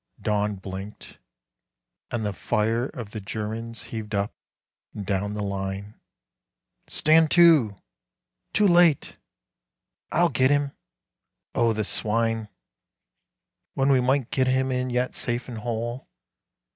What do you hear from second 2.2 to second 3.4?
the fire Of the